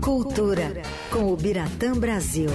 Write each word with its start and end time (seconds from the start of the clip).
Cultura, 0.00 0.82
com 1.10 1.32
o 1.32 1.36
Biratã 1.36 1.92
Brasil. 1.92 2.50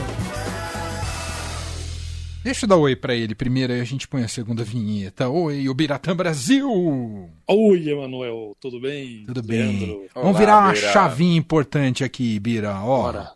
Deixa 2.44 2.66
eu 2.66 2.70
dar 2.70 2.76
oi 2.76 2.96
pra 2.96 3.16
ele 3.16 3.34
primeiro, 3.34 3.72
aí 3.72 3.80
a 3.80 3.86
gente 3.86 4.08
põe 4.08 4.24
a 4.24 4.28
segunda 4.28 4.64
vinheta. 4.64 5.30
Oi, 5.30 5.70
o 5.70 5.74
Biratã 5.74 6.16
Brasil! 6.16 7.30
Oi, 7.48 7.90
Emanuel, 7.90 8.56
tudo 8.60 8.82
bem? 8.82 9.24
Tudo 9.26 9.42
bem. 9.42 9.80
Leandro? 9.80 10.06
Vamos 10.14 10.30
Olá, 10.32 10.40
virar 10.40 10.60
uma 10.60 10.74
Bira. 10.74 10.92
chavinha 10.92 11.38
importante 11.38 12.04
aqui, 12.04 12.38
Bira. 12.40 12.76
Ó, 12.82 13.04
Bora. 13.04 13.32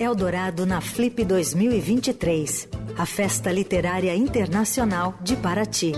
Eldorado 0.00 0.66
na 0.66 0.80
Flip 0.80 1.24
2023, 1.24 2.68
a 2.98 3.06
festa 3.06 3.52
literária 3.52 4.16
internacional 4.16 5.14
de 5.22 5.36
Paraty. 5.36 5.92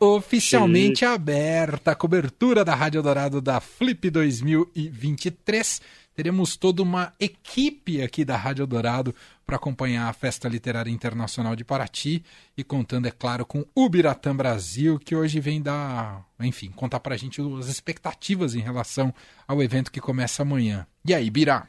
Oficialmente 0.00 1.04
aberta 1.04 1.90
a 1.90 1.94
cobertura 1.94 2.64
da 2.64 2.74
Rádio 2.74 3.02
Dourado 3.02 3.40
da 3.40 3.60
Flip 3.60 4.10
2023. 4.10 5.80
Teremos 6.14 6.56
toda 6.56 6.82
uma 6.82 7.12
equipe 7.18 8.02
aqui 8.02 8.24
da 8.24 8.36
Rádio 8.36 8.66
Dourado 8.66 9.14
para 9.46 9.56
acompanhar 9.56 10.08
a 10.08 10.12
Festa 10.12 10.48
Literária 10.48 10.90
Internacional 10.90 11.56
de 11.56 11.64
Paraty 11.64 12.24
e 12.56 12.62
contando, 12.62 13.06
é 13.06 13.10
claro, 13.10 13.46
com 13.46 13.64
o 13.74 13.88
Biratã 13.88 14.34
Brasil, 14.34 14.98
que 14.98 15.16
hoje 15.16 15.40
vem 15.40 15.62
dar, 15.62 16.26
enfim, 16.40 16.70
contar 16.70 17.00
para 17.00 17.14
a 17.14 17.18
gente 17.18 17.40
as 17.58 17.68
expectativas 17.68 18.54
em 18.54 18.60
relação 18.60 19.12
ao 19.46 19.62
evento 19.62 19.90
que 19.90 20.00
começa 20.00 20.42
amanhã. 20.42 20.86
E 21.04 21.14
aí, 21.14 21.30
Birá? 21.30 21.68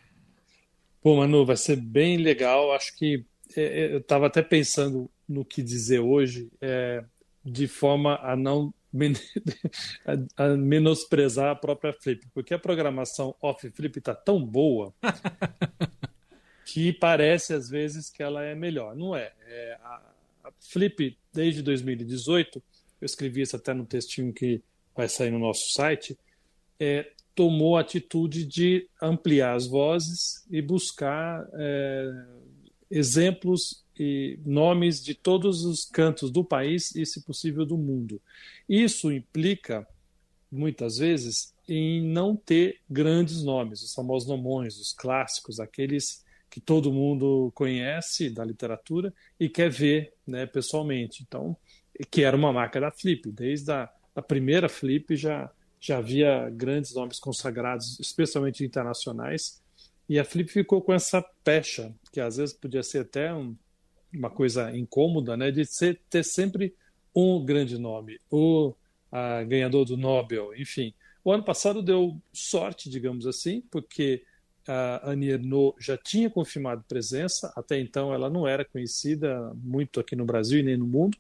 Pô, 1.02 1.18
Manu, 1.18 1.46
vai 1.46 1.58
ser 1.58 1.78
bem 1.78 2.18
legal. 2.18 2.74
Acho 2.74 2.96
que 2.96 3.26
é, 3.56 3.62
é, 3.62 3.94
eu 3.94 4.00
estava 4.00 4.28
até 4.28 4.42
pensando 4.42 5.10
no 5.28 5.46
que 5.46 5.62
dizer 5.62 6.00
hoje, 6.00 6.52
é, 6.62 7.04
de 7.50 7.68
forma 7.68 8.20
a 8.22 8.36
não 8.36 8.74
a, 10.38 10.44
a 10.46 10.58
menosprezar 10.58 11.52
a 11.52 11.56
própria 11.56 11.94
Flip, 11.94 12.26
porque 12.34 12.54
a 12.54 12.60
programação 12.60 13.36
off 13.42 13.70
Flip 13.70 14.00
está 14.00 14.16
tão 14.16 14.44
boa 14.44 14.94
que 16.66 16.94
parece 16.94 17.54
às 17.54 17.70
vezes 17.70 18.10
que 18.10 18.24
ela 18.24 18.44
é 18.44 18.56
melhor. 18.56 18.96
Não 18.96 19.16
é. 19.16 19.32
É, 19.48 19.78
a, 19.82 20.02
a 20.46 20.52
Flip, 20.60 21.18
desde 21.34 21.62
2018, 21.62 22.62
eu 23.02 23.06
escrevi 23.06 23.42
isso 23.42 23.56
até 23.56 23.74
no 23.74 23.86
textinho 23.86 24.34
que 24.34 24.62
vai 24.96 25.08
sair 25.08 25.32
no 25.32 25.40
nosso 25.40 25.72
site, 25.72 26.18
é, 26.80 27.12
tomou 27.34 27.78
a 27.78 27.82
atitude 27.82 28.46
de 28.46 28.88
ampliar 29.02 29.56
as 29.56 29.66
vozes 29.66 30.46
e 30.50 30.62
buscar 30.62 31.48
é, 31.54 32.26
exemplos 32.90 33.84
e 33.98 34.40
nomes 34.46 35.04
de 35.04 35.14
todos 35.14 35.66
os 35.66 35.86
cantos 35.86 36.32
do 36.32 36.44
país 36.44 36.96
e, 36.96 37.06
se 37.06 37.22
possível, 37.22 37.66
do 37.66 37.78
mundo. 37.78 38.22
Isso 38.68 39.12
implica, 39.12 39.88
muitas 40.52 40.98
vezes, 40.98 41.54
em 41.68 42.02
não 42.02 42.36
ter 42.36 42.80
grandes 42.90 43.44
nomes, 43.44 43.82
os 43.82 43.94
famosos 43.94 44.28
nomões, 44.28 44.78
os 44.78 44.94
clássicos, 44.94 45.60
aqueles 45.60 46.24
que 46.50 46.60
todo 46.60 46.92
mundo 46.92 47.52
conhece 47.54 48.30
da 48.30 48.44
literatura 48.44 49.14
e 49.40 49.48
quer 49.48 49.70
ver 49.70 50.14
né, 50.26 50.46
pessoalmente. 50.46 51.24
Então, 51.28 51.56
que 52.10 52.24
era 52.24 52.36
uma 52.36 52.52
marca 52.54 52.80
da 52.80 52.90
Flip, 52.90 53.32
desde 53.32 53.72
a, 53.72 53.90
a 54.16 54.22
primeira 54.22 54.68
Flip 54.68 55.16
já 55.16 55.52
já 55.80 55.98
havia 55.98 56.50
grandes 56.50 56.94
nomes 56.94 57.20
consagrados, 57.20 58.00
especialmente 58.00 58.66
internacionais, 58.66 59.62
e 60.08 60.20
a 60.20 60.26
Flip 60.26 60.52
ficou 60.52 60.82
com 60.82 60.92
essa 60.92 61.22
pecha, 61.44 61.94
que 62.12 62.20
às 62.20 62.38
vezes 62.38 62.56
podia 62.56 62.84
ser 62.84 63.00
até 63.00 63.34
um, 63.34 63.56
uma 64.14 64.30
coisa 64.30 64.76
incômoda, 64.76 65.38
né, 65.38 65.52
de 65.52 65.66
ser, 65.66 66.02
ter 66.10 66.24
sempre 66.24 66.74
um 67.16 67.44
grande 67.44 67.78
nome, 67.78 68.20
o 68.30 68.74
a, 69.12 69.44
ganhador 69.44 69.86
do 69.86 69.98
Nobel, 69.98 70.56
enfim. 70.56 70.94
O 71.24 71.32
ano 71.32 71.44
passado 71.44 71.82
deu 71.82 72.20
sorte, 72.32 72.90
digamos 72.90 73.28
assim, 73.28 73.62
porque 73.70 74.24
a 74.68 75.12
Annie 75.12 75.32
Ernaux 75.32 75.76
já 75.84 75.98
tinha 75.98 76.30
confirmado 76.30 76.84
presença, 76.88 77.52
até 77.56 77.80
então 77.80 78.14
ela 78.14 78.30
não 78.30 78.48
era 78.48 78.64
conhecida 78.64 79.52
muito 79.56 80.00
aqui 80.00 80.16
no 80.16 80.26
Brasil 80.26 80.60
e 80.60 80.64
nem 80.64 80.78
no 80.78 80.86
mundo, 80.86 81.18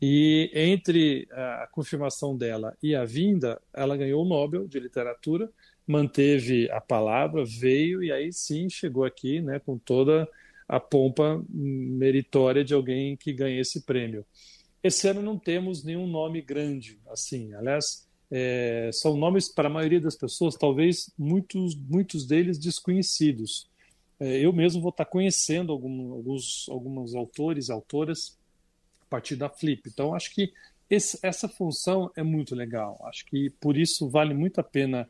e 0.00 0.50
entre 0.54 1.26
a 1.30 1.68
confirmação 1.72 2.36
dela 2.36 2.76
e 2.82 2.94
a 2.94 3.04
vinda, 3.04 3.60
ela 3.72 3.96
ganhou 3.96 4.24
o 4.24 4.28
Nobel 4.28 4.66
de 4.66 4.78
Literatura, 4.78 5.50
manteve 5.86 6.70
a 6.70 6.80
palavra, 6.80 7.44
veio 7.44 8.02
e 8.02 8.10
aí 8.10 8.32
sim 8.32 8.68
chegou 8.68 9.04
aqui 9.04 9.40
né, 9.40 9.58
com 9.58 9.78
toda 9.78 10.28
a 10.68 10.80
pompa 10.80 11.44
meritória 11.48 12.64
de 12.64 12.74
alguém 12.74 13.16
que 13.16 13.32
ganha 13.32 13.60
esse 13.60 13.82
prêmio. 13.82 14.24
Esse 14.82 15.08
ano 15.08 15.22
não 15.22 15.38
temos 15.38 15.84
nenhum 15.84 16.06
nome 16.06 16.42
grande, 16.42 16.98
assim, 17.08 17.54
aliás, 17.54 18.06
é, 18.30 18.90
são 18.92 19.16
nomes 19.16 19.48
para 19.48 19.68
a 19.68 19.72
maioria 19.72 20.00
das 20.00 20.16
pessoas, 20.16 20.56
talvez 20.56 21.10
muitos, 21.16 21.76
muitos 21.76 22.26
deles 22.26 22.58
desconhecidos. 22.58 23.68
É, 24.18 24.38
eu 24.38 24.52
mesmo 24.52 24.80
vou 24.80 24.90
estar 24.90 25.04
conhecendo 25.04 25.72
algum, 25.72 26.12
alguns, 26.12 26.66
alguns 26.68 27.14
autores 27.14 27.70
autoras 27.70 28.36
a 29.00 29.04
partir 29.06 29.36
da 29.36 29.48
Flip. 29.48 29.82
Então, 29.86 30.14
acho 30.14 30.34
que 30.34 30.52
esse, 30.88 31.18
essa 31.22 31.48
função 31.48 32.10
é 32.16 32.22
muito 32.22 32.54
legal. 32.54 33.00
Acho 33.04 33.24
que 33.26 33.50
por 33.50 33.76
isso 33.76 34.08
vale 34.08 34.34
muito 34.34 34.60
a 34.60 34.64
pena 34.64 35.08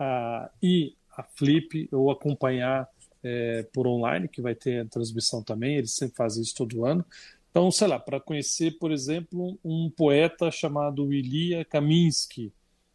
uh, 0.00 0.48
ir 0.62 0.96
à 1.16 1.22
Flip 1.22 1.88
ou 1.92 2.10
acompanhar 2.10 2.88
é, 3.22 3.62
por 3.72 3.86
online, 3.86 4.28
que 4.28 4.42
vai 4.42 4.54
ter 4.54 4.88
transmissão 4.88 5.42
também, 5.42 5.76
eles 5.76 5.94
sempre 5.94 6.16
fazem 6.16 6.42
isso 6.42 6.54
todo 6.54 6.84
ano. 6.84 7.04
Então, 7.50 7.70
sei 7.70 7.86
lá, 7.86 7.98
para 7.98 8.18
conhecer, 8.18 8.78
por 8.78 8.90
exemplo, 8.90 9.58
um 9.62 9.90
poeta 9.90 10.50
chamado 10.50 11.12
Ilya 11.12 11.64
Kaminsky, 11.64 12.52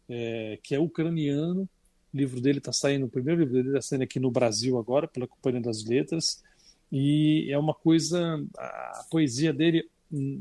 é, 0.08 0.58
que 0.62 0.74
é 0.74 0.80
ucraniano. 0.80 1.68
O 2.12 2.16
livro 2.16 2.40
dele 2.40 2.58
está 2.58 2.72
saindo, 2.72 3.06
o 3.06 3.10
primeiro 3.10 3.40
livro 3.40 3.54
dele 3.54 3.68
está 3.68 3.82
saindo 3.82 4.02
aqui 4.02 4.18
no 4.18 4.30
Brasil 4.30 4.78
agora, 4.78 5.06
pela 5.06 5.28
Companhia 5.28 5.60
das 5.60 5.84
Letras. 5.84 6.42
E 6.90 7.48
é 7.50 7.58
uma 7.58 7.74
coisa, 7.74 8.44
a 8.56 9.06
poesia 9.10 9.52
dele 9.52 9.88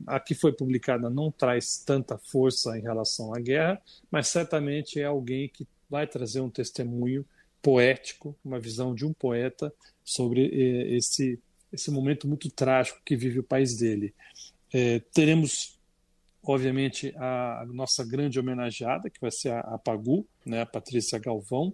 a 0.06 0.19
que 0.19 0.34
foi 0.34 0.53
publicada 0.53 1.09
não 1.09 1.29
traz 1.29 1.78
tanta 1.85 2.18
força 2.18 2.78
em 2.78 2.81
relação 2.81 3.34
à 3.34 3.39
guerra, 3.39 3.81
mas 4.09 4.29
certamente 4.29 5.00
é 5.00 5.03
alguém 5.03 5.50
que 5.50 5.68
vai 5.89 6.07
trazer 6.07 6.41
um 6.41 6.49
testemunho 6.49 7.25
poético, 7.61 8.35
uma 8.43 8.59
visão 8.59 8.93
de 8.93 9.05
um 9.05 9.13
poeta 9.13 9.73
sobre 10.03 10.45
esse, 10.95 11.39
esse 11.71 11.91
momento 11.91 12.27
muito 12.27 12.49
trágico 12.49 13.01
que 13.05 13.15
vive 13.15 13.39
o 13.39 13.43
país 13.43 13.77
dele. 13.77 14.13
É, 14.73 14.99
teremos, 15.13 15.77
obviamente, 16.43 17.13
a, 17.17 17.65
nossa 17.73 18.05
grande 18.05 18.39
homenageada, 18.39 19.09
que 19.09 19.19
vai 19.19 19.31
ser 19.31 19.51
a, 19.51 19.59
a 19.61 19.77
Pagu, 19.77 20.25
né, 20.45 20.61
a 20.61 20.65
Patrícia 20.65 21.19
Galvão. 21.19 21.73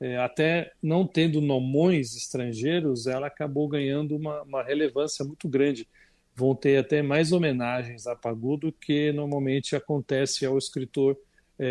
É, 0.00 0.18
até 0.18 0.72
não 0.82 1.06
tendo 1.06 1.40
nomões 1.40 2.14
estrangeiros, 2.16 3.06
ela 3.06 3.26
acabou 3.26 3.68
ganhando 3.68 4.16
uma, 4.16 4.42
uma 4.42 4.62
relevância 4.62 5.24
muito 5.24 5.48
grande 5.48 5.88
vão 6.36 6.54
ter 6.54 6.78
até 6.78 7.00
mais 7.00 7.30
homenagens 7.30 8.08
a 8.08 8.16
Pagu 8.16 8.56
do 8.56 8.72
que 8.72 9.12
normalmente 9.12 9.76
acontece 9.76 10.44
ao 10.44 10.58
escritor 10.58 11.16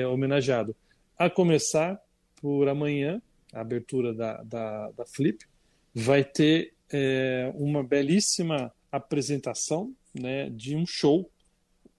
homenageado. 0.10 0.74
A 1.18 1.30
começar 1.30 2.02
por 2.42 2.68
amanhã, 2.68 3.22
a 3.54 3.62
abertura 3.62 4.14
da, 4.14 4.44
da, 4.44 4.92
da 4.92 5.06
Flip, 5.06 5.46
vai 5.94 6.24
ter 6.24 6.74
é, 6.92 7.52
uma 7.56 7.84
belíssima 7.84 8.74
apresentação 8.92 9.94
né, 10.14 10.50
de 10.50 10.76
um 10.76 10.86
show 10.86 11.30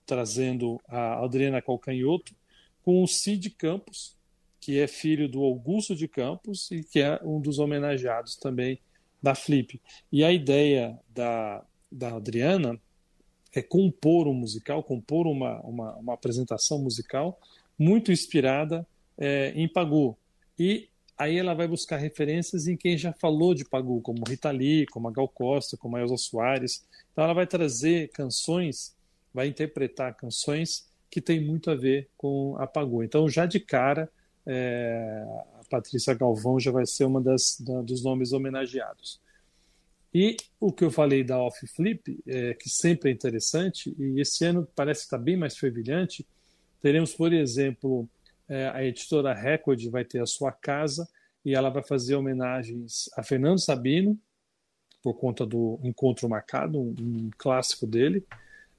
trazendo 0.07 0.81
a 0.87 1.25
Adriana 1.25 1.63
Calcanhoto 1.63 2.35
com 2.83 3.03
o 3.03 3.09
Cid 3.09 3.51
Campos, 3.51 4.17
que 4.61 4.79
é 4.79 4.87
filho 4.87 5.29
do 5.29 5.43
Augusto 5.43 5.95
de 5.95 6.07
Campos 6.07 6.71
e 6.71 6.83
que 6.83 7.01
é 7.01 7.19
um 7.23 7.41
dos 7.41 7.59
homenageados 7.59 8.37
também 8.37 8.79
da 9.23 9.35
Flip. 9.35 9.81
E 10.13 10.23
a 10.23 10.33
ideia 10.33 10.99
da, 11.09 11.65
da 11.91 12.17
Adriana 12.17 12.79
é 13.55 13.63
compor 13.63 14.27
um 14.27 14.35
musical, 14.35 14.83
compor 14.83 15.27
uma, 15.27 15.61
uma, 15.61 15.95
uma 15.97 16.15
apresentação 16.15 16.79
musical 16.79 17.39
muito 17.79 18.13
inspirada 18.13 18.87
é, 19.19 19.53
em 19.55 19.69
Pagu. 19.69 20.17
E 20.59 20.89
aí 21.17 21.39
ela 21.39 21.55
vai 21.55 21.69
buscar 21.69 21.97
referências 21.97 22.67
em 22.67 22.77
quem 22.77 22.97
já 22.99 23.13
falou 23.13 23.55
de 23.55 23.65
Pagu, 23.65 24.01
como 24.01 24.25
Rita 24.27 24.51
Lee, 24.51 24.87
como 24.87 25.09
a 25.09 25.11
Gal 25.11 25.29
Costa, 25.29 25.77
como 25.77 25.97
a 25.97 26.01
Elza 26.01 26.17
Soares. 26.17 26.85
Então 27.13 27.25
ela 27.25 27.35
vai 27.35 27.47
trazer 27.47 28.11
canções, 28.11 28.95
vai 29.33 29.47
interpretar 29.47 30.17
canções 30.17 30.87
que 31.11 31.21
tem 31.21 31.41
muito 31.41 31.71
a 31.71 31.75
ver 31.75 32.09
com 32.17 32.57
a 32.59 32.67
Pagu. 32.67 33.03
Então 33.03 33.29
já 33.29 33.47
de 33.47 33.61
cara 33.61 34.11
é, 34.47 35.25
a 35.61 35.65
Patrícia 35.71 36.15
Galvão 36.15 36.61
já 36.61 36.71
vai 36.71 36.87
ser 36.87 37.05
uma 37.05 37.21
das 37.21 37.59
da, 37.61 37.81
dos 37.83 38.03
nomes 38.03 38.33
homenageados. 38.33 39.21
E 40.13 40.37
o 40.61 40.73
que 40.73 40.85
eu 40.85 40.93
falei 40.93 41.25
da 41.25 41.41
Off 41.41 41.67
Flip, 41.67 42.23
é, 42.27 42.55
que 42.55 42.71
sempre 42.71 43.11
é 43.11 43.13
interessante, 43.13 43.95
e 43.99 44.21
esse 44.21 44.45
ano 44.45 44.67
parece 44.77 45.03
estar 45.03 45.19
bem 45.19 45.37
mais 45.37 45.57
fervilhante, 45.57 46.25
teremos, 46.81 47.13
por 47.13 47.33
exemplo, 47.33 48.09
é, 48.49 48.69
a 48.69 48.85
editora 48.85 49.33
Record 49.33 49.83
vai 49.89 50.05
ter 50.05 50.21
a 50.21 50.27
sua 50.27 50.53
casa 50.53 51.09
e 51.45 51.55
ela 51.55 51.71
vai 51.71 51.83
fazer 51.83 52.15
homenagens 52.15 53.09
a 53.17 53.23
Fernando 53.23 53.61
Sabino, 53.61 54.19
por 55.03 55.15
conta 55.15 55.45
do 55.45 55.79
Encontro 55.83 56.29
Marcado, 56.29 56.81
um, 56.81 56.95
um 56.99 57.31
clássico 57.37 57.87
dele, 57.87 58.25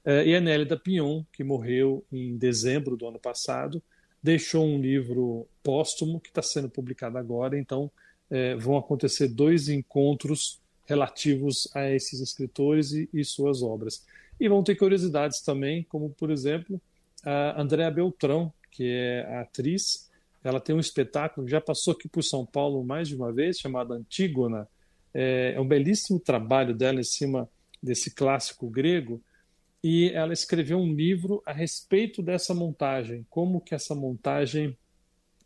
é, 0.04 0.26
e 0.26 0.34
a 0.34 0.40
Nélida 0.40 0.76
Pion, 0.76 1.22
que 1.32 1.44
morreu 1.44 2.04
em 2.10 2.36
dezembro 2.36 2.96
do 2.96 3.06
ano 3.06 3.18
passado, 3.18 3.82
deixou 4.22 4.66
um 4.66 4.80
livro 4.80 5.46
póstumo 5.62 6.20
que 6.20 6.28
está 6.28 6.42
sendo 6.42 6.68
publicado 6.68 7.16
agora, 7.16 7.58
então 7.58 7.90
é, 8.28 8.56
vão 8.56 8.76
acontecer 8.76 9.28
dois 9.28 9.68
encontros 9.68 10.60
relativos 10.84 11.68
a 11.74 11.90
esses 11.90 12.20
escritores 12.20 12.92
e, 12.92 13.08
e, 13.12 13.24
suas 13.24 13.62
obras. 13.62 14.04
E 14.38 14.48
vão 14.48 14.62
ter 14.62 14.74
curiosidades 14.74 15.40
também, 15.40 15.84
como 15.84 16.10
por 16.10 16.30
exemplo 16.30 16.80
a 17.24 17.60
Andréa 17.60 17.90
Beltrão, 17.90 18.52
que 18.76 18.84
é 18.84 19.38
atriz. 19.40 20.10
Ela 20.44 20.60
tem 20.60 20.76
um 20.76 20.80
espetáculo 20.80 21.48
já 21.48 21.60
passou 21.60 21.94
aqui 21.94 22.08
por 22.08 22.22
São 22.22 22.44
Paulo 22.44 22.84
mais 22.84 23.08
de 23.08 23.16
uma 23.16 23.32
vez, 23.32 23.58
chamado 23.58 23.94
Antígona. 23.94 24.68
É, 25.14 25.54
é 25.56 25.60
um 25.60 25.66
belíssimo 25.66 26.20
trabalho 26.20 26.74
dela 26.74 27.00
em 27.00 27.04
cima 27.04 27.48
desse 27.82 28.14
clássico 28.14 28.68
grego 28.68 29.22
e 29.82 30.10
ela 30.10 30.32
escreveu 30.32 30.78
um 30.78 30.92
livro 30.92 31.42
a 31.46 31.52
respeito 31.52 32.22
dessa 32.22 32.52
montagem, 32.52 33.26
como 33.30 33.60
que 33.60 33.74
essa 33.74 33.94
montagem, 33.94 34.76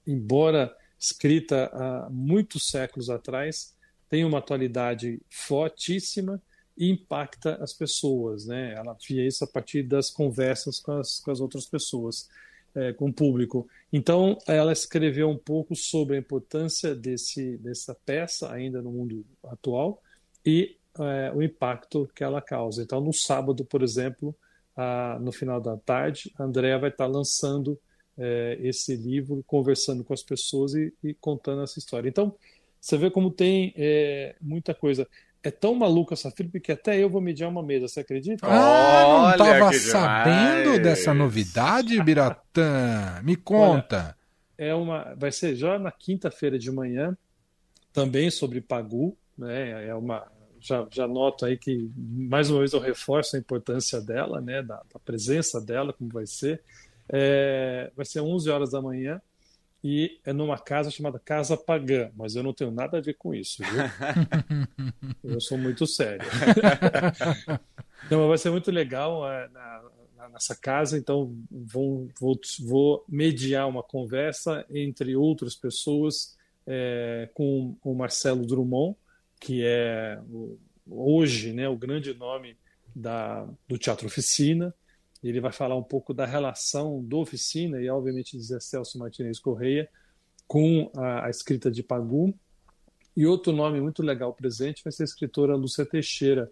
embora 0.07 0.75
escrita 0.99 1.71
há 1.73 2.09
muitos 2.11 2.69
séculos 2.69 3.11
atrás, 3.11 3.77
tem 4.09 4.25
uma 4.25 4.39
atualidade 4.39 5.21
fortíssima 5.31 6.43
e 6.77 6.91
impacta 6.91 7.63
as 7.63 7.73
pessoas, 7.73 8.47
né? 8.47 8.75
Ela 8.75 8.97
via 9.07 9.27
isso 9.27 9.45
a 9.45 9.47
partir 9.47 9.83
das 9.83 10.11
conversas 10.11 10.81
com 10.81 10.93
as, 10.93 11.21
com 11.21 11.31
as 11.31 11.41
outras 11.41 11.67
pessoas, 11.67 12.29
é, 12.75 12.93
com 12.93 13.09
o 13.09 13.13
público. 13.13 13.69
Então, 13.93 14.39
ela 14.47 14.73
escreveu 14.73 15.29
um 15.29 15.37
pouco 15.37 15.75
sobre 15.75 16.17
a 16.17 16.19
importância 16.19 16.95
desse, 16.95 17.57
dessa 17.59 17.95
peça 17.95 18.53
ainda 18.53 18.81
no 18.81 18.91
mundo 18.91 19.25
atual 19.45 20.03
e 20.45 20.77
é, 20.99 21.33
o 21.35 21.43
impacto 21.43 22.09
que 22.15 22.25
ela 22.25 22.41
causa. 22.41 22.83
Então, 22.83 23.01
no 23.01 23.13
sábado, 23.13 23.65
por 23.65 23.83
exemplo, 23.83 24.35
a, 24.77 25.19
no 25.21 25.33
final 25.33 25.61
da 25.61 25.77
tarde, 25.77 26.33
a 26.39 26.45
Andrea 26.45 26.79
vai 26.79 26.91
estar 26.91 27.07
lançando 27.07 27.79
é, 28.17 28.59
esse 28.61 28.97
livro, 28.97 29.43
conversando 29.47 30.05
com 30.05 30.13
as 30.13 30.23
pessoas 30.23 30.75
e, 30.75 30.93
e, 31.03 31.15
contando 31.15 31.63
essa 31.63 31.79
história. 31.79 32.09
Então, 32.09 32.35
você 32.81 32.97
vê 32.97 33.11
como 33.11 33.31
tem 33.31 33.73
é, 33.77 34.35
muita 34.41 34.75
coisa. 34.75 35.07
É 35.43 35.51
tão 35.51 35.75
maluco 35.75 36.13
essa 36.13 36.31
Felipe 36.31 36.61
que 36.61 36.71
até 36.71 37.03
eu 37.03 37.09
vou 37.09 37.21
medir 37.21 37.47
uma 37.47 37.63
mesa, 37.63 37.89
você 37.89 38.01
acredita? 38.01 38.47
Ah, 38.47 39.05
não 39.07 39.31
estava 39.31 39.73
sabendo 39.73 40.83
dessa 40.83 41.15
novidade, 41.15 42.03
Biratã? 42.03 43.21
Me 43.23 43.37
conta. 43.37 44.15
Olha, 44.59 44.69
é 44.69 44.75
uma, 44.75 45.15
vai 45.17 45.33
ser 45.33 45.57
já 45.57 45.79
na 45.79 45.91
quinta-feira 45.91 46.59
de 46.59 46.71
manhã, 46.71 47.17
também 47.93 48.31
sobre 48.31 48.61
Pagu, 48.61 49.17
né? 49.39 49.89
É 49.89 49.95
uma 49.95 50.27
já, 50.61 50.87
já 50.91 51.09
noto 51.09 51.47
aí 51.47 51.57
que, 51.57 51.91
mais 51.97 52.51
uma 52.51 52.59
vez, 52.59 52.73
eu 52.75 52.81
reforço 52.81 53.35
a 53.35 53.39
importância 53.39 54.01
dela, 54.01 54.41
né, 54.41 54.63
da, 54.63 54.77
da 54.93 55.01
presença 55.03 55.61
dela, 55.61 55.93
como 55.93 56.11
vai 56.11 56.27
ser. 56.27 56.63
É, 57.09 57.91
vai 57.97 58.05
ser 58.05 58.21
11 58.21 58.51
horas 58.51 58.71
da 58.71 58.81
manhã 58.81 59.21
e 59.83 60.21
é 60.25 60.33
numa 60.33 60.59
casa 60.59 60.91
chamada 60.91 61.19
Casa 61.19 61.57
Pagã, 61.57 62.11
mas 62.15 62.37
eu 62.37 62.43
não 62.43 62.53
tenho 62.53 62.71
nada 62.71 62.99
a 62.99 63.01
ver 63.01 63.15
com 63.15 63.35
isso, 63.35 63.63
viu? 63.63 63.83
eu 65.25 65.41
sou 65.41 65.57
muito 65.57 65.87
sério. 65.87 66.27
então, 68.05 68.29
vai 68.29 68.37
ser 68.37 68.51
muito 68.51 68.71
legal 68.71 69.27
é, 69.31 69.49
na, 69.49 69.83
na, 70.17 70.29
nessa 70.29 70.55
casa, 70.55 70.99
então 70.99 71.35
vou, 71.51 72.09
vou, 72.21 72.39
vou 72.61 73.05
mediar 73.09 73.67
uma 73.69 73.83
conversa 73.83 74.67
entre 74.69 75.17
outras 75.17 75.55
pessoas 75.55 76.37
é, 76.67 77.31
com 77.33 77.75
o 77.83 77.95
Marcelo 77.95 78.47
Drummond, 78.47 78.97
que 79.41 79.65
é 79.65 80.21
hoje 80.87 81.53
né, 81.53 81.69
o 81.69 81.77
grande 81.77 82.13
nome 82.13 82.57
da, 82.95 83.49
do 83.67 83.79
Teatro 83.79 84.07
Oficina. 84.07 84.75
Ele 85.23 85.41
vai 85.41 85.53
falar 85.53 85.77
um 85.77 85.83
pouco 85.83 86.15
da 86.15 86.25
relação 86.25 87.03
do 87.03 87.19
Oficina 87.19 87.81
e, 87.81 87.89
obviamente, 87.89 88.37
de 88.37 88.43
Zé 88.43 88.59
Celso 88.61 88.99
Martinez 88.99 89.39
Correia 89.39 89.89
com 90.47 90.91
a, 90.97 91.27
a 91.27 91.31
escrita 91.31 91.71
de 91.71 91.83
Pagu. 91.83 92.35
E 93.17 93.27
outro 93.27 93.53
nome 93.53 93.81
muito 93.81 94.03
legal 94.03 94.33
presente 94.33 94.83
vai 94.83 94.93
ser 94.93 95.03
a 95.03 95.05
escritora 95.05 95.55
Lúcia 95.55 95.85
Teixeira. 95.85 96.51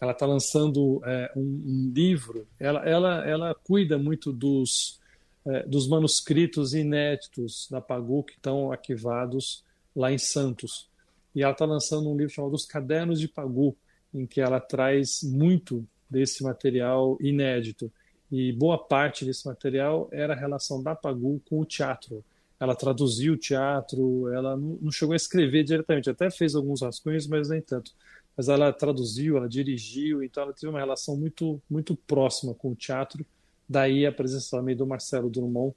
Ela 0.00 0.12
está 0.12 0.26
lançando 0.26 1.00
é, 1.04 1.32
um, 1.36 1.40
um, 1.40 1.92
livro. 1.94 2.48
Ela, 2.58 2.80
ela, 2.88 3.28
ela 3.28 3.54
cuida 3.54 3.96
muito 3.98 4.32
dos, 4.32 4.98
é, 5.46 5.62
dos 5.66 5.88
manuscritos 5.88 6.74
inéditos 6.74 7.68
da 7.70 7.80
Pagu 7.80 8.24
que 8.24 8.32
estão 8.32 8.72
arquivados 8.72 9.64
lá 9.94 10.10
em 10.10 10.18
Santos 10.18 10.90
e 11.34 11.42
ela 11.42 11.52
está 11.52 11.64
lançando 11.64 12.10
um 12.10 12.16
livro 12.16 12.32
chamado 12.32 12.54
Os 12.54 12.66
Cadernos 12.66 13.20
de 13.20 13.28
Pagu, 13.28 13.76
em 14.12 14.26
que 14.26 14.40
ela 14.40 14.60
traz 14.60 15.20
muito 15.22 15.86
desse 16.08 16.42
material 16.42 17.16
inédito. 17.20 17.92
E 18.30 18.52
boa 18.52 18.78
parte 18.78 19.24
desse 19.24 19.46
material 19.46 20.08
era 20.12 20.34
a 20.34 20.36
relação 20.36 20.82
da 20.82 20.94
Pagu 20.94 21.40
com 21.48 21.60
o 21.60 21.64
teatro. 21.64 22.24
Ela 22.58 22.74
traduziu 22.74 23.32
o 23.32 23.36
teatro, 23.36 24.28
ela 24.32 24.56
não 24.56 24.90
chegou 24.92 25.14
a 25.14 25.16
escrever 25.16 25.64
diretamente, 25.64 26.10
até 26.10 26.30
fez 26.30 26.54
alguns 26.54 26.82
rascunhos, 26.82 27.26
mas 27.26 27.48
nem 27.48 27.60
tanto. 27.60 27.92
Mas 28.36 28.48
ela 28.48 28.72
traduziu, 28.72 29.36
ela 29.36 29.48
dirigiu, 29.48 30.22
então 30.22 30.44
ela 30.44 30.52
teve 30.52 30.68
uma 30.68 30.78
relação 30.78 31.16
muito, 31.16 31.60
muito 31.68 31.96
próxima 31.96 32.54
com 32.54 32.72
o 32.72 32.74
teatro. 32.74 33.24
Daí 33.68 34.06
a 34.06 34.12
presença 34.12 34.56
também 34.56 34.76
do 34.76 34.86
Marcelo 34.86 35.30
Drummond, 35.30 35.74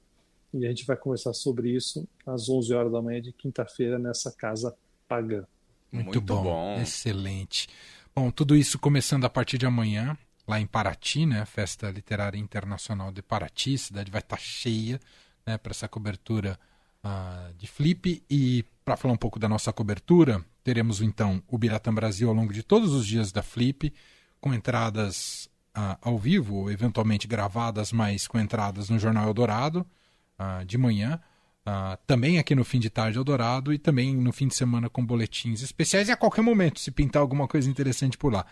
e 0.52 0.64
a 0.64 0.68
gente 0.68 0.86
vai 0.86 0.96
conversar 0.96 1.32
sobre 1.32 1.70
isso 1.70 2.06
às 2.24 2.48
11 2.48 2.72
horas 2.72 2.92
da 2.92 3.02
manhã 3.02 3.20
de 3.20 3.32
quinta-feira 3.32 3.98
nessa 3.98 4.30
casa 4.30 4.74
pagã. 5.08 5.44
Muito, 5.90 6.06
Muito 6.06 6.20
bom, 6.20 6.42
bom, 6.42 6.80
excelente. 6.80 7.68
Bom, 8.14 8.30
tudo 8.30 8.54
isso 8.54 8.78
começando 8.78 9.24
a 9.24 9.30
partir 9.30 9.58
de 9.58 9.66
amanhã, 9.66 10.16
lá 10.46 10.60
em 10.60 10.66
Paraty, 10.66 11.26
né? 11.26 11.44
Festa 11.44 11.90
Literária 11.90 12.38
Internacional 12.38 13.10
de 13.10 13.22
Paraty. 13.22 13.74
A 13.74 13.78
cidade 13.78 14.10
vai 14.10 14.20
estar 14.20 14.38
cheia 14.38 15.00
né, 15.46 15.56
para 15.58 15.72
essa 15.72 15.88
cobertura 15.88 16.58
uh, 17.04 17.54
de 17.54 17.66
Flip. 17.66 18.22
E 18.28 18.64
para 18.84 18.96
falar 18.96 19.14
um 19.14 19.18
pouco 19.18 19.38
da 19.38 19.48
nossa 19.48 19.72
cobertura, 19.72 20.44
teremos 20.62 21.00
então 21.00 21.42
o 21.48 21.56
Biratã 21.56 21.92
Brasil 21.92 22.28
ao 22.28 22.34
longo 22.34 22.52
de 22.52 22.62
todos 22.62 22.92
os 22.92 23.06
dias 23.06 23.32
da 23.32 23.42
Flip, 23.42 23.92
com 24.40 24.52
entradas 24.52 25.48
uh, 25.76 25.96
ao 26.00 26.18
vivo, 26.18 26.70
eventualmente 26.70 27.26
gravadas, 27.26 27.92
mas 27.92 28.28
com 28.28 28.38
entradas 28.38 28.88
no 28.90 28.98
Jornal 28.98 29.26
Eldorado 29.26 29.86
uh, 30.38 30.64
de 30.64 30.78
manhã. 30.78 31.20
Uh, 31.66 31.96
também 32.06 32.38
aqui 32.38 32.54
no 32.54 32.62
fim 32.62 32.78
de 32.78 32.90
tarde 32.90 33.16
Eldorado 33.16 33.72
e 33.72 33.78
também 33.78 34.14
no 34.14 34.32
fim 34.32 34.46
de 34.46 34.54
semana 34.54 34.90
com 34.90 35.04
boletins 35.04 35.62
especiais 35.62 36.08
e 36.08 36.12
a 36.12 36.16
qualquer 36.16 36.42
momento, 36.42 36.78
se 36.78 36.90
pintar 36.90 37.22
alguma 37.22 37.48
coisa 37.48 37.70
interessante 37.70 38.18
por 38.18 38.30
lá. 38.30 38.44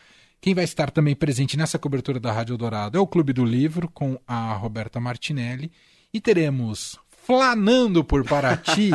Quem 0.43 0.55
vai 0.55 0.65
estar 0.65 0.91
também 0.91 1.15
presente 1.15 1.57
nessa 1.57 1.79
cobertura 1.79 2.19
da 2.19 2.33
Rádio 2.33 2.55
Eldorado 2.55 2.99
é 2.99 3.01
o 3.01 3.07
Clube 3.07 3.33
do 3.33 3.45
Livro, 3.45 3.89
com 3.89 4.19
a 4.27 4.55
Roberta 4.55 4.99
Martinelli. 4.99 5.71
E 6.13 6.21
teremos 6.21 6.99
flanando 7.09 8.03
por 8.03 8.25
Paraty 8.25 8.91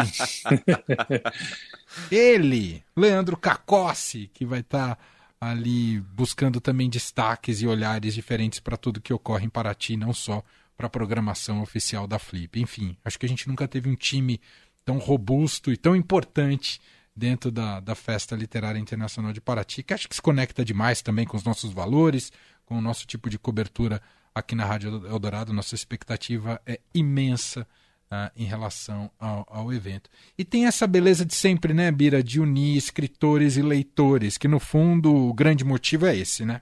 ele, 2.12 2.83
Leandro 2.94 3.38
Cacossi, 3.38 4.30
que 4.33 4.45
vai 4.45 4.60
estar 4.60 5.00
ali 5.40 6.02
buscando 6.02 6.60
também 6.60 6.90
destaques 6.90 7.62
e 7.62 7.68
olhares 7.68 8.14
diferentes 8.14 8.60
para 8.60 8.76
tudo 8.76 9.00
que 9.00 9.14
ocorre 9.14 9.45
em 9.45 9.50
Paraty, 9.50 9.95
não 9.95 10.14
só 10.14 10.44
para 10.76 10.88
a 10.88 10.90
programação 10.90 11.62
oficial 11.62 12.06
da 12.06 12.19
Flip. 12.19 12.60
Enfim, 12.60 12.98
acho 13.06 13.18
que 13.18 13.26
a 13.26 13.30
gente 13.30 13.48
nunca 13.48 13.69
teve 13.69 13.90
um 13.90 13.95
time 13.95 14.42
tão 14.83 14.98
robusto 14.98 15.71
e 15.71 15.78
tão 15.78 15.95
importante 15.95 16.81
dentro 17.18 17.52
da, 17.52 17.80
da 17.80 17.95
Festa 17.95 18.36
Literária 18.36 18.78
Internacional 18.78 19.33
de 19.33 19.42
Paraty, 19.42 19.81
que 19.81 19.94
acho 19.94 20.07
que 20.07 20.16
se 20.16 20.21
conecta 20.21 20.64
demais 20.64 21.02
também 21.02 21.26
com 21.26 21.36
os 21.36 21.44
nossos 21.44 21.74
valores, 21.74 22.31
com 22.64 22.78
o 22.78 22.81
nosso 22.81 23.07
tipo 23.07 23.28
de 23.28 23.40
cobertura 23.40 24.00
aqui 24.36 24.54
na 24.54 24.64
Rádio 24.64 25.04
Eldorado. 25.07 25.52
Nossa 25.52 25.74
expectativa 25.74 26.62
é 26.64 26.80
imensa 26.94 27.68
uh, 28.12 28.31
em 28.36 28.45
relação 28.45 29.09
ao, 29.19 29.47
ao, 29.50 29.74
evento. 29.74 30.12
E 30.38 30.45
tem 30.45 30.68
essa 30.68 30.86
beleza 30.86 31.26
de 31.26 31.33
sempre, 31.33 31.74
né, 31.74 31.92
Bira, 31.92 32.21
de 32.21 32.40
unir 32.40 32.78
escritores 32.78 33.57
e 33.57 33.64
leitores, 33.64 34.38
que 34.38 34.47
no 34.47 34.59
fundo 34.59 35.12
o 35.12 35.33
grande 35.33 35.66
motivo 35.66 36.06
é 36.06 36.16
esse, 36.16 36.45
né? 36.45 36.62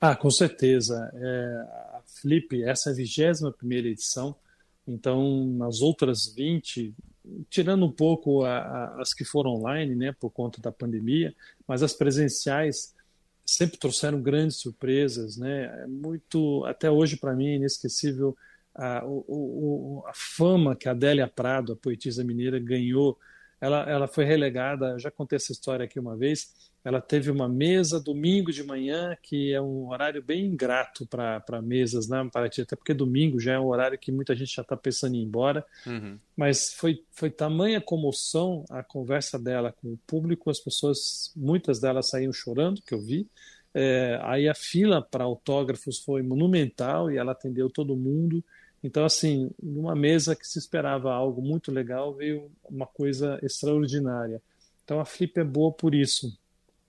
Ah, 0.00 0.16
com 0.16 0.30
certeza. 0.30 1.10
É, 1.14 2.00
Flip, 2.22 2.64
essa 2.64 2.88
é 2.88 2.92
a 2.92 2.96
21 2.96 3.52
primeira 3.52 3.88
edição, 3.88 4.34
então 4.88 5.46
nas 5.58 5.82
outras 5.82 6.32
20, 6.34 6.94
tirando 7.48 7.84
um 7.86 7.92
pouco 7.92 8.44
a, 8.44 8.58
a, 8.58 9.00
as 9.00 9.14
que 9.14 9.24
foram 9.24 9.52
online, 9.52 9.94
né, 9.94 10.12
por 10.18 10.30
conta 10.30 10.60
da 10.60 10.70
pandemia, 10.70 11.34
mas 11.66 11.82
as 11.82 11.92
presenciais 11.92 12.94
sempre 13.44 13.78
trouxeram 13.78 14.20
grandes 14.20 14.56
surpresas, 14.56 15.36
né, 15.36 15.82
é 15.82 15.86
muito, 15.86 16.64
até 16.64 16.90
hoje 16.90 17.16
para 17.16 17.34
mim 17.34 17.48
é 17.48 17.54
inesquecível 17.56 18.36
a, 18.74 19.04
o, 19.04 19.24
o, 19.28 20.04
a 20.06 20.12
fama 20.14 20.74
que 20.74 20.88
a 20.88 20.92
Adélia 20.92 21.28
Prado, 21.28 21.72
a 21.72 21.76
poetisa 21.76 22.24
mineira, 22.24 22.58
ganhou 22.58 23.18
ela, 23.60 23.88
ela 23.88 24.08
foi 24.08 24.24
relegada, 24.24 24.98
já 24.98 25.10
contei 25.10 25.36
essa 25.36 25.52
história 25.52 25.84
aqui 25.84 25.98
uma 25.98 26.16
vez, 26.16 26.54
ela 26.84 27.00
teve 27.00 27.30
uma 27.30 27.48
mesa 27.48 27.98
domingo 27.98 28.52
de 28.52 28.62
manhã, 28.62 29.16
que 29.22 29.54
é 29.54 29.60
um 29.60 29.88
horário 29.88 30.22
bem 30.22 30.44
ingrato 30.44 31.06
para 31.06 31.62
mesas 31.62 32.08
né, 32.08 32.28
até 32.34 32.76
porque 32.76 32.92
domingo 32.92 33.40
já 33.40 33.54
é 33.54 33.58
um 33.58 33.68
horário 33.68 33.98
que 33.98 34.12
muita 34.12 34.36
gente 34.36 34.54
já 34.54 34.60
está 34.60 34.76
pensando 34.76 35.14
em 35.14 35.20
ir 35.20 35.24
embora. 35.24 35.64
Uhum. 35.86 36.18
Mas 36.36 36.74
foi, 36.74 37.02
foi 37.10 37.30
tamanha 37.30 37.80
comoção 37.80 38.64
a 38.68 38.82
conversa 38.82 39.38
dela 39.38 39.72
com 39.72 39.94
o 39.94 39.98
público, 40.06 40.50
as 40.50 40.60
pessoas, 40.60 41.32
muitas 41.34 41.80
delas 41.80 42.10
saíram 42.10 42.34
chorando, 42.34 42.82
que 42.82 42.92
eu 42.92 43.00
vi. 43.00 43.26
É, 43.72 44.20
aí 44.22 44.46
a 44.46 44.54
fila 44.54 45.00
para 45.00 45.24
autógrafos 45.24 46.00
foi 46.00 46.22
monumental 46.22 47.10
e 47.10 47.16
ela 47.16 47.32
atendeu 47.32 47.70
todo 47.70 47.96
mundo. 47.96 48.44
Então, 48.84 49.02
assim, 49.06 49.50
numa 49.62 49.96
mesa 49.96 50.36
que 50.36 50.46
se 50.46 50.58
esperava 50.58 51.10
algo 51.10 51.40
muito 51.40 51.72
legal, 51.72 52.14
veio 52.14 52.52
uma 52.68 52.86
coisa 52.86 53.38
extraordinária. 53.42 54.42
Então, 54.84 55.00
a 55.00 55.06
Flip 55.06 55.40
é 55.40 55.42
boa 55.42 55.72
por 55.72 55.94
isso. 55.94 56.38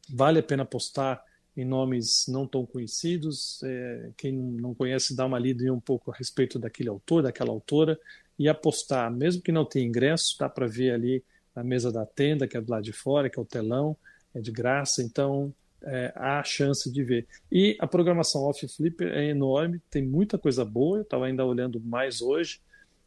Vale 0.09 0.39
a 0.39 0.43
pena 0.43 0.63
apostar 0.63 1.23
em 1.55 1.63
nomes 1.63 2.25
não 2.27 2.45
tão 2.45 2.65
conhecidos. 2.65 3.63
É, 3.63 4.09
quem 4.17 4.33
não 4.33 4.75
conhece, 4.75 5.15
dá 5.15 5.25
uma 5.25 5.39
lida 5.39 5.71
um 5.71 5.79
pouco 5.79 6.11
a 6.11 6.13
respeito 6.13 6.59
daquele 6.59 6.89
autor, 6.89 7.23
daquela 7.23 7.51
autora, 7.51 7.97
e 8.37 8.49
apostar, 8.49 9.09
mesmo 9.09 9.41
que 9.41 9.53
não 9.53 9.63
tenha 9.63 9.87
ingresso, 9.87 10.35
dá 10.37 10.49
para 10.49 10.67
ver 10.67 10.91
ali 10.91 11.23
na 11.55 11.63
mesa 11.63 11.93
da 11.93 12.05
tenda, 12.05 12.45
que 12.45 12.57
é 12.57 12.61
do 12.61 12.69
lado 12.69 12.83
de 12.83 12.91
fora, 12.91 13.29
que 13.29 13.39
é 13.39 13.41
o 13.41 13.45
telão, 13.45 13.95
é 14.33 14.41
de 14.41 14.51
graça, 14.51 15.01
então 15.01 15.53
é, 15.85 16.13
há 16.15 16.43
chance 16.43 16.91
de 16.91 17.03
ver. 17.03 17.27
E 17.51 17.77
a 17.79 17.87
programação 17.87 18.43
Off 18.43 18.67
Flipper 18.67 19.07
é 19.13 19.29
enorme, 19.29 19.81
tem 19.89 20.03
muita 20.03 20.37
coisa 20.37 20.65
boa, 20.65 20.97
eu 20.97 21.03
estava 21.03 21.25
ainda 21.25 21.45
olhando 21.45 21.79
mais 21.79 22.21
hoje, 22.21 22.59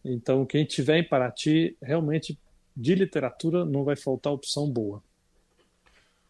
então 0.04 0.47
quem 0.47 0.64
tiver 0.64 0.99
em 0.99 1.08
Paraty, 1.08 1.76
realmente 1.82 2.38
de 2.76 2.94
literatura 2.94 3.64
não 3.64 3.85
vai 3.85 3.97
faltar 3.97 4.32
opção 4.32 4.70
boa. 4.70 5.02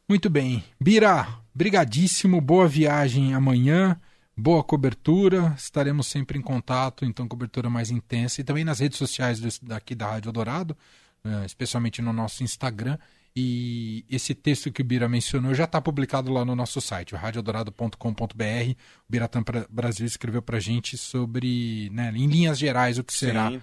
Muito 0.09 0.31
bem. 0.31 0.65
Bira, 0.81 1.27
brigadíssimo, 1.55 2.41
boa 2.41 2.67
viagem 2.67 3.35
amanhã, 3.35 4.01
boa 4.35 4.65
cobertura, 4.65 5.55
estaremos 5.55 6.07
sempre 6.07 6.39
em 6.39 6.43
contato, 6.43 7.05
então 7.05 7.29
cobertura 7.29 7.69
mais 7.69 7.91
intensa 7.91 8.41
e 8.41 8.45
também 8.45 8.65
nas 8.65 8.79
redes 8.79 8.97
sociais 8.97 9.59
daqui 9.61 9.95
da 9.95 10.07
Rádio 10.07 10.33
Dourado, 10.33 10.75
né, 11.23 11.45
especialmente 11.45 12.01
no 12.01 12.13
nosso 12.15 12.43
Instagram. 12.43 12.97
E 13.41 14.05
esse 14.11 14.35
texto 14.35 14.73
que 14.73 14.83
o 14.83 14.85
Bira 14.85 15.09
mencionou 15.09 15.55
já 15.55 15.63
está 15.63 15.81
publicado 15.81 16.33
lá 16.33 16.45
no 16.45 16.57
nosso 16.57 16.81
site, 16.81 17.15
radiodorado.com.br. 17.15 18.73
O 18.73 18.77
Biratã 19.09 19.45
Brasil 19.71 20.05
escreveu 20.05 20.43
para 20.43 20.57
a 20.57 20.61
gente 20.61 20.99
sobre, 20.99 21.89
né, 21.93 22.13
em 22.17 22.27
linhas 22.27 22.59
gerais, 22.59 22.99
o 22.99 23.05
que 23.05 23.13
será 23.13 23.53
uh, 23.53 23.61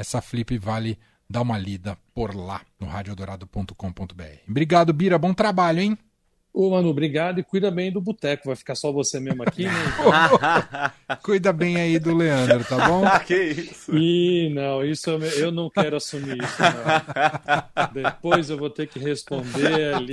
essa 0.00 0.20
flip 0.20 0.58
vale 0.58 0.98
dá 1.30 1.40
uma 1.42 1.56
lida 1.56 1.96
por 2.12 2.34
lá 2.34 2.60
no 2.80 2.88
radiodorado.com.br. 2.88 4.24
Obrigado, 4.48 4.92
Bira. 4.92 5.16
Bom 5.16 5.32
trabalho, 5.32 5.78
hein? 5.78 5.98
Ô, 6.56 6.70
Manu, 6.70 6.90
obrigado 6.90 7.40
e 7.40 7.42
cuida 7.42 7.68
bem 7.68 7.90
do 7.90 8.00
boteco. 8.00 8.46
Vai 8.46 8.54
ficar 8.54 8.76
só 8.76 8.92
você 8.92 9.18
mesmo 9.18 9.42
aqui, 9.42 9.64
né? 9.64 9.72
cuida 11.20 11.52
bem 11.52 11.74
aí 11.78 11.98
do 11.98 12.16
Leandro, 12.16 12.62
tá 12.64 12.86
bom? 12.86 13.02
que 13.26 13.34
isso? 13.34 13.92
Ih, 13.96 14.54
não, 14.54 14.84
isso 14.84 15.10
eu, 15.10 15.20
eu 15.20 15.50
não 15.50 15.68
quero 15.68 15.96
assumir 15.96 16.38
isso, 16.40 16.62
não. 16.62 17.86
Depois 17.92 18.50
eu 18.50 18.56
vou 18.56 18.70
ter 18.70 18.86
que 18.86 19.00
responder 19.00 19.94
ali. 19.96 20.12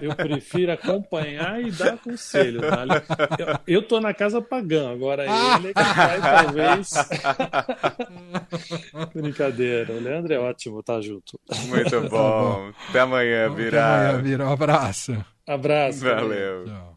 Eu 0.00 0.16
prefiro 0.16 0.72
acompanhar 0.72 1.60
e 1.60 1.70
dar 1.70 1.98
conselho. 1.98 2.62
Tá? 2.62 2.86
Eu, 3.38 3.76
eu 3.76 3.82
tô 3.82 4.00
na 4.00 4.14
casa 4.14 4.40
pagando, 4.40 4.88
agora 4.88 5.24
ele 5.24 5.68
é 5.68 5.74
que 5.74 5.96
vai, 5.96 6.18
talvez. 6.18 6.92
Brincadeira. 9.12 9.92
O 9.92 10.00
Leandro 10.00 10.32
é 10.32 10.38
ótimo, 10.38 10.82
tá 10.82 10.98
junto. 11.02 11.38
Muito 11.66 12.08
bom. 12.08 12.72
Até 12.88 13.00
amanhã, 13.00 13.50
virar. 13.50 13.98
Até 13.98 14.08
amanhã, 14.08 14.22
virar. 14.22 14.48
Um 14.48 14.52
abraço. 14.52 15.09
Abraço. 15.52 16.04
Valeu. 16.04 16.64
Tchau. 16.64 16.96